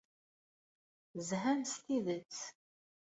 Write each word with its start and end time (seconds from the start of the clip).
Zhan 1.27 1.61
s 1.71 1.73
tidet. 1.85 2.37